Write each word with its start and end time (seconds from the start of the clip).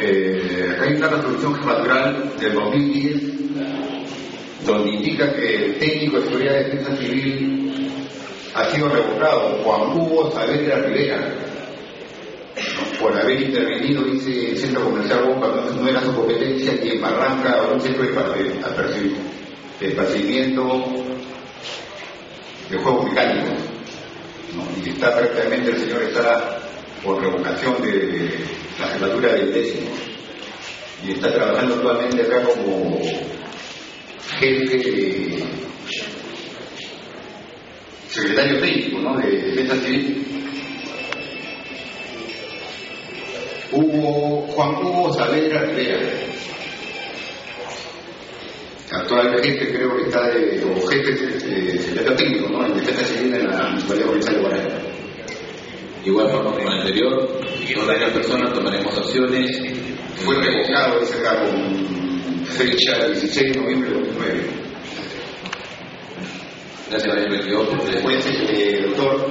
Eh, 0.00 0.78
hay 0.80 0.94
una 0.94 1.08
resolución 1.08 1.56
jefatura 1.56 2.12
del 2.38 2.54
2010 2.54 3.22
donde 4.64 4.90
indica 4.90 5.32
que 5.32 5.56
el 5.56 5.78
técnico 5.78 6.20
de 6.20 6.26
seguridad 6.26 6.52
de 6.52 6.64
defensa 6.64 6.96
civil 6.96 7.90
ha 8.54 8.64
sido 8.66 8.88
revocado 8.88 9.58
Juan 9.64 9.96
Hugo 9.96 10.30
Saavedra 10.32 10.78
Rivera 10.82 11.34
por 13.00 13.16
haber 13.16 13.40
intervenido, 13.40 14.02
dice, 14.04 14.50
el 14.50 14.58
centro 14.58 14.84
comercial 14.84 15.24
entonces 15.32 15.76
no 15.76 15.88
era 15.88 16.00
su 16.00 16.14
competencia, 16.14 16.74
y 16.82 16.90
en 16.90 17.00
Barranca 17.00 17.62
un 17.72 17.80
centro 17.80 18.02
de, 18.02 19.88
esparcimiento 19.88 20.84
de 22.68 22.78
juegos 22.78 23.04
mecánicos. 23.08 23.58
Y 24.84 24.90
está 24.90 25.16
prácticamente 25.16 25.70
el 25.70 25.76
señor 25.76 26.02
está 26.02 26.67
por 27.02 27.20
revocación 27.20 27.82
de 27.82 28.30
la 28.78 28.86
jefatura 28.88 29.34
del 29.34 29.52
décimo 29.52 29.90
y 31.06 31.12
está 31.12 31.32
trabajando 31.32 31.74
actualmente 31.76 32.22
acá 32.22 32.42
como 32.42 33.00
jefe 34.38 35.44
secretario 38.08 38.60
técnico 38.60 39.00
¿no? 39.00 39.16
de 39.18 39.30
defensa 39.30 39.76
civil. 39.76 40.24
Hugo, 43.70 44.46
Juan 44.48 44.74
Hugo 44.76 45.12
Saavedra 45.12 45.62
Rivera, 45.66 45.98
actual 48.90 49.42
jefe 49.42 49.72
creo 49.72 49.96
que 49.96 50.02
está 50.04 50.28
de, 50.30 50.64
o 50.64 50.86
jefe 50.88 51.12
de 51.12 51.78
secretario 51.78 52.16
técnico 52.16 52.48
¿no? 52.48 52.66
en 52.66 52.74
defensa 52.74 53.04
civil 53.04 53.34
en 53.34 53.46
la 53.46 53.68
municipalidad 53.68 54.06
provincial 54.06 54.34
de 54.34 54.40
Guarani. 54.40 54.87
Igual 56.08 56.30
como 56.30 56.58
el 56.58 56.68
anterior, 56.68 57.28
las 57.86 58.12
personas 58.12 58.54
tomaremos 58.54 58.96
acciones. 58.96 59.60
Fue 60.24 60.36
revocado 60.36 61.02
ese 61.02 61.22
cargo 61.22 61.52
fecha 62.46 63.08
16 63.08 63.52
de 63.52 63.60
noviembre 63.60 63.90
de 63.90 63.96
2009. 63.96 64.40
Gracias, 66.88 67.14
señor 67.14 67.30
regidor. 67.30 67.84
Después, 67.92 68.26
eh, 68.26 68.86
doctor, 68.86 69.26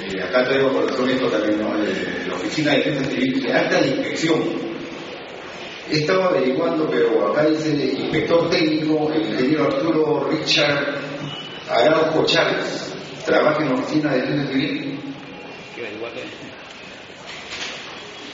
eh, 0.00 0.22
acá 0.22 0.44
traigo 0.44 0.72
por 0.72 0.86
razón 0.86 1.10
esto 1.10 1.26
también, 1.26 1.60
¿no? 1.60 1.84
Eh, 1.84 2.24
la 2.26 2.34
Oficina 2.34 2.72
de 2.72 2.78
Defensa 2.78 3.10
Civil, 3.10 3.42
de 3.42 3.52
acta 3.52 3.80
de 3.82 3.88
inspección. 3.88 4.42
He 5.90 5.96
estado 5.98 6.22
averiguando, 6.30 6.88
pero 6.88 7.30
acá 7.30 7.44
dice 7.44 7.72
el 7.72 8.00
inspector 8.00 8.48
técnico, 8.48 9.12
el 9.12 9.20
ingeniero 9.20 9.64
Arturo 9.64 10.30
Richard 10.30 10.98
Araujo 11.68 12.24
Chávez, 12.24 12.94
trabaja 13.26 13.62
en 13.62 13.68
la 13.68 13.74
Oficina 13.74 14.14
de 14.14 14.20
Defensa 14.22 14.52
Civil. 14.52 14.98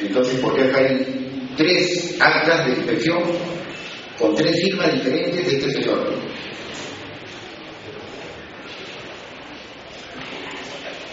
Entonces, 0.00 0.40
¿por 0.40 0.54
qué 0.54 0.62
acá 0.62 0.78
hay 0.78 1.52
tres 1.56 2.16
actas 2.20 2.66
de 2.66 2.72
inspección 2.72 3.22
con 4.18 4.34
tres 4.34 4.54
firmas 4.62 4.92
diferentes 4.92 5.46
de 5.46 5.56
este 5.56 5.70
señor? 5.72 6.14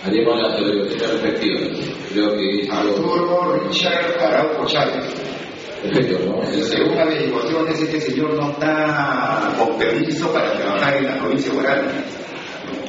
Haremos 0.06 0.42
las 0.42 0.54
averiguaciones 0.54 1.22
respectivas. 1.22 1.70
Creo 2.12 2.38
que 2.38 2.68
Arturo 2.70 3.68
Richard 3.68 4.20
Araujo 4.20 4.66
Chávez. 4.66 5.06
Perfecto, 5.82 6.26
¿no? 6.26 6.64
Según 6.64 6.98
averiguaciones, 6.98 7.82
este 7.82 8.02
señor 8.02 8.34
no 8.34 8.52
está 8.52 9.54
con 9.58 9.78
permiso 9.78 10.32
para 10.32 10.54
trabajar 10.54 10.98
en 10.98 11.06
la 11.06 11.20
provincia 11.20 11.52
de 11.52 11.58
Guarani 11.58 11.88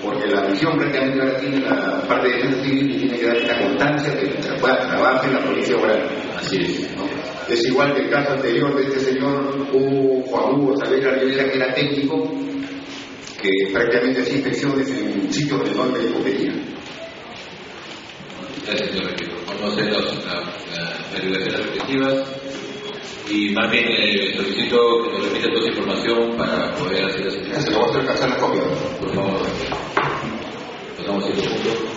porque 0.04 0.26
la 0.28 0.42
misión 0.42 0.76
prácticamente 0.76 1.20
ahora 1.20 1.38
tiene 1.38 1.60
la 1.60 2.02
parte 2.06 2.28
de 2.28 2.34
defensa 2.36 2.62
civil 2.62 2.90
y 2.90 2.98
tiene 2.98 3.18
que 3.18 3.26
dar 3.26 3.36
una 3.36 3.58
constancia 3.60 4.14
de 4.14 4.20
que 4.20 4.38
trabaja 4.38 5.26
en 5.26 5.34
la 5.34 5.40
provincia 5.40 5.76
Guarani. 5.76 6.02
Así 6.36 6.56
es. 6.56 6.96
¿no? 6.96 7.04
Es 7.48 7.64
igual 7.66 7.94
que 7.94 8.02
el 8.02 8.10
caso 8.10 8.32
anterior 8.32 8.76
de 8.76 8.82
este 8.84 9.00
señor 9.00 9.68
Hugo, 9.72 10.22
Juan 10.26 10.54
Hugo 10.54 10.76
Saavedra 10.76 11.12
Rivera, 11.18 11.50
que 11.50 11.56
era 11.56 11.74
técnico, 11.74 12.30
que 13.42 13.50
prácticamente 13.72 14.22
hacía 14.22 14.36
inspecciones 14.36 14.90
en 14.90 15.32
sitios 15.32 15.60
donde 15.60 15.74
no 15.74 15.98
le 15.98 16.12
competía. 16.12 16.52
Gracias, 18.66 18.90
señor 18.90 19.34
a 19.64 19.68
hacer 19.68 19.92
las, 19.92 20.04
las 20.24 21.10
averiguaciones 21.10 21.56
respectivas 21.56 22.44
y 23.30 23.50
más 23.50 23.70
bien 23.70 23.84
eh, 23.88 24.34
solicito 24.36 24.76
que 25.02 25.12
nos 25.12 25.26
remita 25.26 25.48
toda 25.48 25.60
esa 25.60 25.68
información 25.68 26.36
para 26.36 26.74
poder 26.74 27.04
hacer 27.04 27.24
las 27.24 27.64
Se 27.64 27.70
lo 27.70 27.78
voy 27.78 27.86
a 27.86 27.90
hacer 27.90 28.06
casar 28.06 28.30
la 28.30 28.36
copia. 28.36 28.62
Por 29.00 29.14
favor. 29.14 29.93
Dios. 31.32 31.93